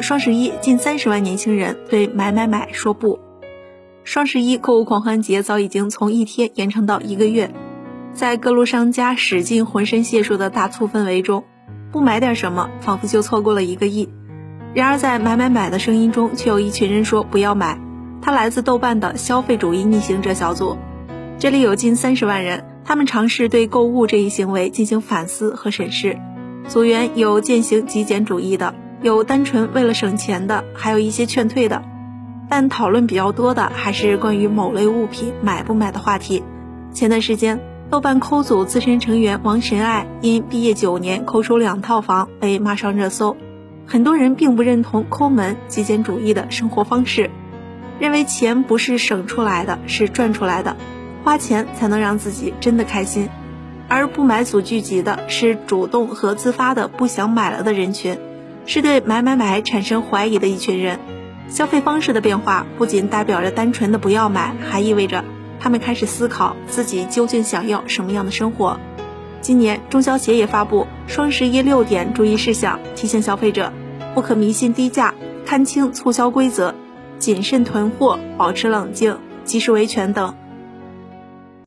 [0.00, 3.20] 双十一近三十万年轻人对买买买说不。
[4.02, 7.50] 双十一购物狂欢节早已经从一天延长到一个月，
[8.12, 11.44] 在各路商家使尽浑身解数的大促氛围中，
[11.90, 14.08] 不买点什么，仿佛就错过了一个亿。
[14.74, 17.80] 然而，在买买买的声音中，却有一群人说不要买。
[18.20, 20.76] 他来自豆瓣的消费主义逆行者小组，
[21.38, 26.18] 这里有近三十万人，他们尝试对购物这一行为进行反思和审视。
[26.66, 28.74] 组员有践行极简主义的，
[29.04, 31.82] 有单纯为了省钱的，还有一些劝退的。
[32.48, 36.42] 但讨论比较多的还是关于某类物品买不买的话题。
[36.94, 43.36] 前段时间，豆瓣抠组资深成员王神爱因毕业九年抠出两套房被骂上热搜。
[43.86, 47.30] 很多人并不认同抠门极简主义的生活方式，
[48.00, 50.78] 认为钱不是省出来的，是赚出来的，
[51.22, 53.28] 花钱才能让自己真的开心。
[53.86, 58.18] 而不买组聚集的是主动和自发的不想买了的人群，
[58.66, 60.98] 是对买买买产生怀疑的一群人。
[61.48, 65.24] 消费方式的变化不仅代表着单纯的不要买，还意味着
[65.60, 68.80] 他们开始思考自己究竟想要什么样的生活。
[69.40, 73.72] 今年中消协也发布双十一六点注意事项，提醒消费者
[74.14, 76.74] 不可迷信低价，看清促销规则，
[77.18, 80.34] 谨慎囤货，保持冷静，及时维权等。